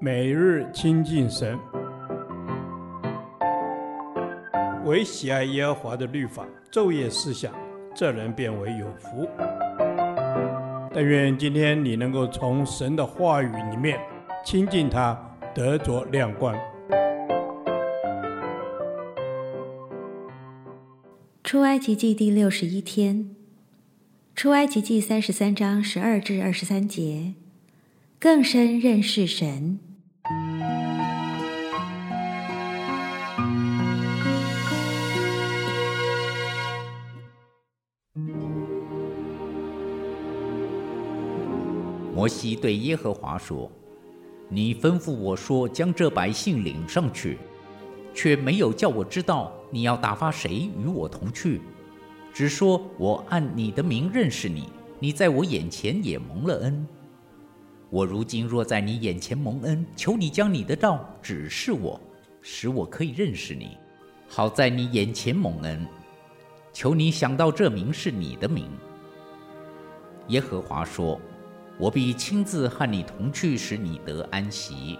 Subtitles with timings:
[0.00, 1.58] 每日亲近神，
[4.84, 7.52] 唯喜爱耶和华的律法，昼夜思想，
[7.94, 9.28] 这人便为有福。
[10.92, 13.98] 但愿今天你能够从神的话语里面
[14.44, 15.18] 亲近他，
[15.54, 16.54] 得着亮光。
[21.42, 23.34] 出埃及记第六十一天，
[24.34, 27.34] 出埃及记三十三章十二至二十三节，
[28.24, 29.78] 更深认识神。
[42.14, 43.70] 摩西对耶和华说
[44.48, 47.36] ：“你吩咐我说，将这百姓领上去。”
[48.14, 51.60] 却没有叫我知道你要打发谁与我同去，
[52.32, 56.86] 只说我按你的名认识你，你在我眼前也蒙了恩。
[57.94, 62.00] 我如今若在你眼前蒙恩，求你将你的道指示我，
[62.42, 63.78] 使我可以认识你，
[64.26, 65.86] 好在你眼前蒙恩。
[66.72, 68.68] 求你想到这名是你的名。
[70.26, 71.20] 耶和华说
[71.78, 74.98] ：“我必亲自和你同去，使你得安息。”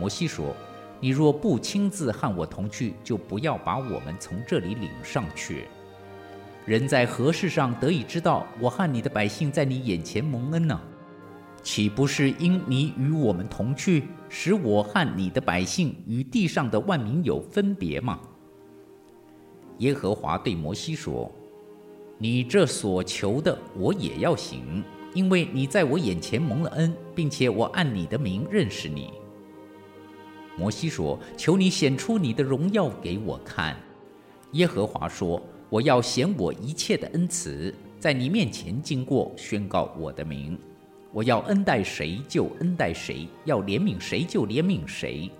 [0.00, 0.56] 摩西说。
[1.00, 5.66] 你若不亲自和我同去，就不要把我们从这里领上去。
[6.64, 10.80] 人在何事上得以知道我和你的百姓在你眼前蒙恩呢？
[11.64, 18.20] 岂不是因你与我们同去，使我和你的百姓与地上的万民有分别吗？
[19.78, 21.32] 耶和华对摩西说
[22.18, 29.10] ：“你这所求的，我也要行，因为你在我眼前蒙了恩，并且我按你的名认识你。”
[30.56, 33.74] 摩西说：“求你显出你的荣耀给我看。”
[34.52, 40.58] 耶和华说：“我要显我一切的恩慈，在你面前经过，宣告我的名。
[41.14, 45.30] 我要恩待谁就恩待谁，要怜悯谁就怜悯谁。”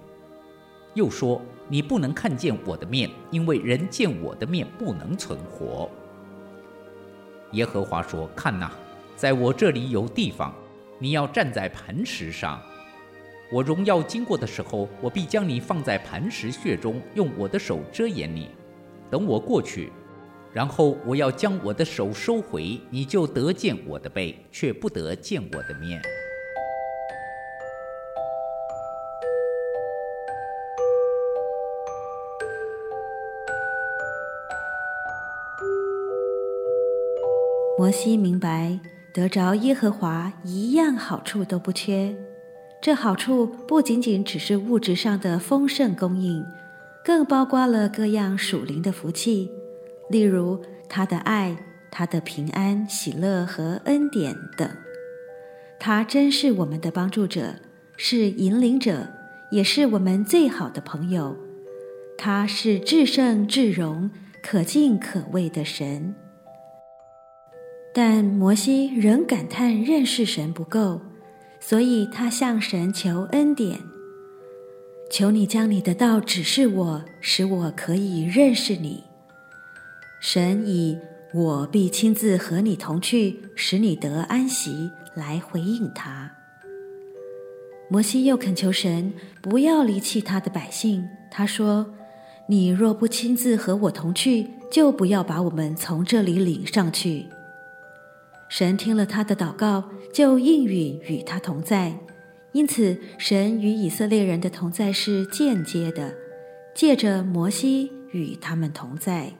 [0.94, 5.90] 又说：“你不能看见我的面，因为人见我的面不能存活。”
[7.50, 8.70] 耶和华说：“看哪，
[9.16, 10.54] 在我这里有地方，
[11.00, 12.62] 你要站在磐石上。”
[13.52, 18.48] 我荣耀经过的时候，我必将你放在磐石穴中，用我的手遮掩你。
[19.10, 19.90] 等我过去，
[20.54, 26.00] 然后我要将我的手收回，你就得见我的背，却不得见我的面。
[37.76, 38.78] 摩西明白，
[39.12, 42.14] 得着耶和华一样好处都不缺。
[42.80, 46.46] 这好处不仅仅只是物质上的丰盛供应，
[47.04, 49.50] 更包括了各样属灵的福气，
[50.08, 51.56] 例如他的爱、
[51.90, 54.68] 他的平安、喜乐和恩典等。
[55.78, 57.56] 他真是我们的帮助者，
[57.96, 59.08] 是引领者，
[59.50, 61.36] 也是我们最好的朋友。
[62.16, 64.10] 他是至圣至荣、
[64.42, 66.14] 可敬可畏的神。
[67.92, 71.00] 但摩西仍感叹认识神不够。
[71.60, 73.80] 所以他向神求恩典，
[75.10, 79.02] 求你将你的道指示我，使我可以认识你。
[80.26, 80.98] 神以
[81.34, 86.32] “我必亲自和你同去，使你得安息”来回应他。
[87.90, 89.12] 摩西又恳求神
[89.42, 91.06] 不要离弃他的百姓。
[91.30, 91.94] 他说
[92.48, 97.26] ：“你若不亲自和我同去，就不要把我们从这里领上去。”
[98.48, 101.94] 神听了他的祷告，就应允与他同在。
[102.52, 106.14] 因此，神与以色列人的同在是间接的，
[106.74, 109.30] 借着摩西与他们同在。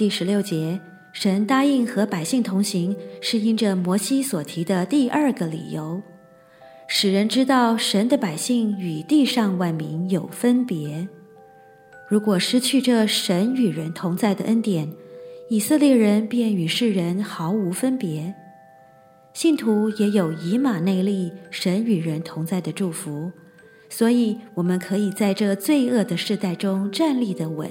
[0.00, 0.80] 第十六节，
[1.12, 6.00] 神答应和百姓同行，是因着摩西所提的第二个理由，
[6.88, 11.06] 使人知道神的百姓与地上万民有分别。
[12.08, 14.90] 如果失去这神与人同在的恩典，
[15.50, 18.34] 以色列人便与世人毫无分别，
[19.34, 23.30] 信徒也有以马内利、神与人同在的祝福，
[23.90, 27.70] 所以我们可以在这罪恶的世代中站立得稳，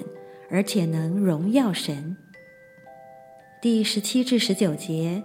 [0.50, 2.18] 而且能荣耀神。
[3.62, 5.24] 第十七至十九节，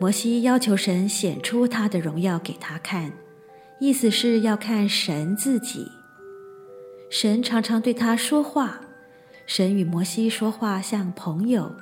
[0.00, 3.12] 摩西要求神显出他的荣耀给他看，
[3.78, 5.86] 意思是要看神自己。
[7.08, 8.80] 神常常对他说话，
[9.46, 11.74] 神与摩西说话像朋友。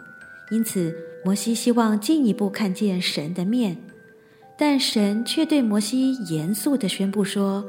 [0.50, 0.94] 因此，
[1.25, 3.79] 摩西希望进一步看见神的面，
[4.58, 7.64] 但神却对摩西严肃地宣布说：“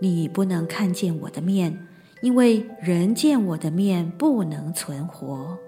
[0.00, 1.88] 你不能看见我的面，
[2.20, 5.58] 因为人见我的面不能存活。”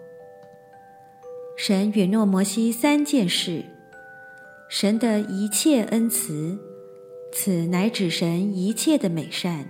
[1.57, 3.65] 神允诺摩西三件事：
[4.69, 6.59] 神的一切恩慈，
[7.33, 9.69] 此乃指神一切的美善。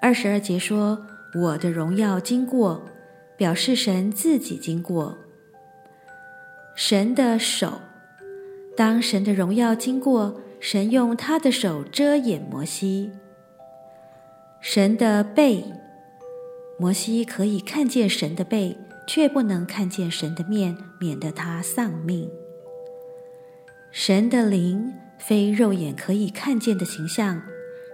[0.00, 1.04] 二十二节说
[1.34, 2.84] ：“我的荣耀经过”，
[3.36, 5.18] 表示神自己经过。
[6.76, 7.80] 神的手，
[8.76, 13.10] 当神的荣耀经过，神用他的手遮掩摩西。
[14.60, 15.64] 神的背，
[16.76, 18.76] 摩西可以看见神的背，
[19.06, 22.28] 却不能看见神的面，免得他丧命。
[23.92, 27.42] 神的灵，非肉眼可以看见的形象，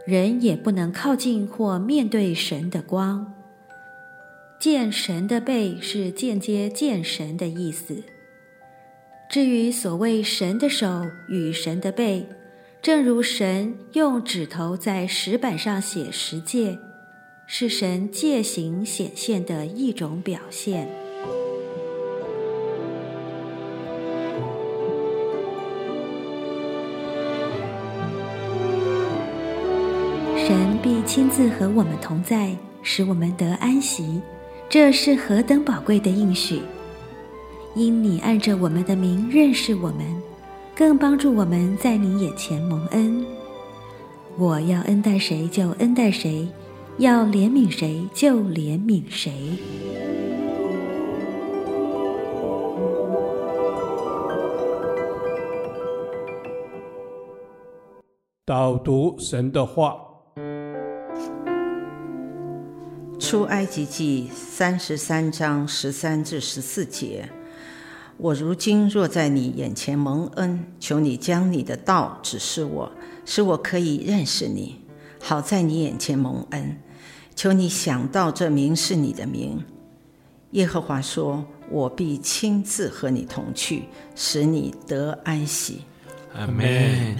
[0.06, 3.34] 人也不能靠近或面对神的光。
[4.58, 8.02] 见神的背是间接见神的意思。
[9.28, 12.26] 至于所谓神的手与神的背，
[12.82, 16.78] 正如神用指头在石板上写十诫，
[17.52, 20.88] 是神诫行显现的一种表现。
[30.36, 34.20] 神必亲自和我们同在，使我们得安息，
[34.68, 36.62] 这是何等宝贵的应许！
[37.74, 40.06] 因你按着我们的名认识我们，
[40.72, 43.26] 更帮助我们在你眼前蒙恩。
[44.38, 46.46] 我要恩待谁就恩待谁，
[47.00, 49.32] 要怜悯谁就怜悯谁。
[58.44, 59.96] 导读神的话，
[63.18, 67.26] 出埃及记三十三章十三至十四节。
[68.18, 72.92] 我如今若在你眼前蒙恩，求你将你的道指示我，
[73.24, 74.82] 使我可以认识你，
[75.18, 76.76] 好在你眼前蒙恩。
[77.34, 79.62] 求你想到这名是你的名。
[80.52, 83.84] 耶和华说：“我必亲自和你同去，
[84.16, 85.82] 使你得安息。”
[86.34, 87.16] 阿门。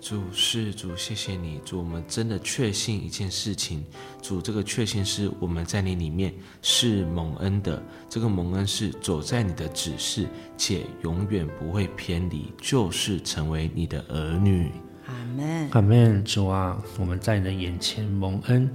[0.00, 3.82] 主是主，谢谢你，主，我们真的确信一件事情，
[4.20, 10.28] 主，这个确信是我们在你里面是蒙恩的，这个蒙恩是走在你的指示，
[10.58, 14.70] 且永远不会偏离，就是成为你的儿女。
[15.06, 15.70] 阿门。
[15.70, 16.22] 阿门。
[16.22, 18.70] 主啊，我们在你的眼前蒙恩，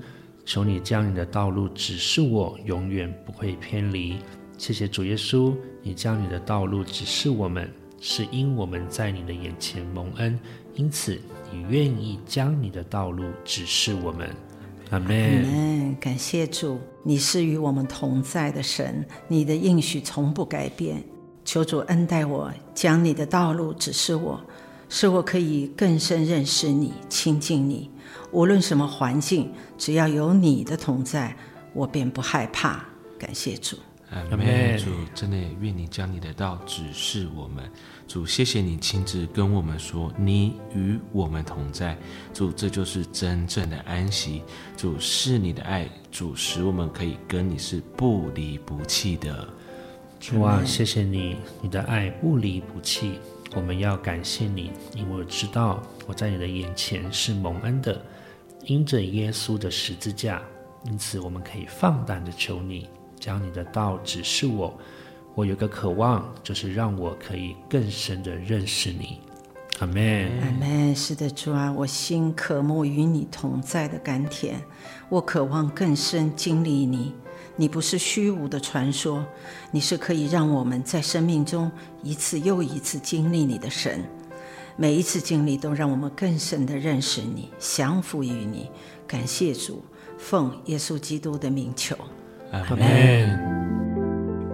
[0.49, 4.17] 求你将你的道路指示我，永远不会偏离。
[4.57, 5.53] 谢谢主耶稣，
[5.83, 7.71] 你将你的道路指示我们。
[7.99, 10.39] 是因我们在你的眼前蒙恩，
[10.73, 14.27] 因此你愿意将你的道路指示我们。
[14.89, 15.35] 阿门。
[15.35, 15.95] 阿门。
[15.99, 21.03] 感谢主，你是与我们同在的神，你的应许从不改变。
[21.45, 24.43] 求主恩待我，将你的道路指示我，
[24.89, 27.89] 使我可以更深认识你、亲近你。
[28.31, 31.35] 无论什么环境，只要有你的同在，
[31.73, 32.83] 我便不害怕。
[33.17, 33.77] 感谢主。
[34.11, 34.77] 阿门。
[34.77, 37.71] 主，真的愿你将你的道指示我们。
[38.07, 41.95] 主，谢谢你亲自跟我们说，你与我们同在。
[42.33, 44.41] 主，这就是真正的安息。
[44.75, 49.47] 主，是你的爱，主使我们可以跟你是不离不弃的。
[50.19, 53.19] 主啊，谢谢你，你的爱不离不弃。
[53.55, 57.99] 我们要感谢你，因为我知道我在你的眼前是蒙恩的，
[58.65, 60.41] 因着耶稣的十字架，
[60.85, 62.87] 因此我们可以放胆的求你。
[63.19, 64.73] 将你的道指示我，
[65.35, 69.19] 我有个渴望，就是让我可以更深的认识你。
[69.79, 70.31] 阿门。
[70.41, 70.95] 阿门。
[70.95, 74.61] 是的，主啊，我心渴慕与你同在的甘甜，
[75.09, 77.13] 我渴望更深经历你。
[77.59, 79.25] 你不是虚无的传说，
[79.69, 81.69] 你是可以让我们在生命中
[82.01, 84.01] 一次又一次经历你的神。
[84.77, 88.71] 每一次经历都让我们更深的认识你，降服于你。
[89.05, 89.83] 感谢主，
[90.17, 91.97] 奉耶稣基督的名求。
[92.53, 92.79] 阿门。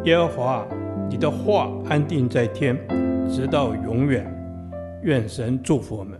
[0.04, 0.66] 耶和华，
[1.08, 2.76] 你的话安定在天，
[3.30, 4.26] 直到永远。
[5.04, 6.20] 愿神祝福我们。